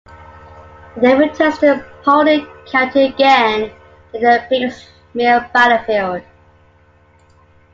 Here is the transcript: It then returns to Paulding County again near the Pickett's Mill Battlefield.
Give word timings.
It 0.95 0.99
then 1.01 1.19
returns 1.19 1.59
to 1.59 1.85
Paulding 2.03 2.47
County 2.65 3.03
again 3.05 3.71
near 4.11 4.39
the 4.39 4.45
Pickett's 4.49 4.87
Mill 5.13 5.41
Battlefield. 5.53 6.23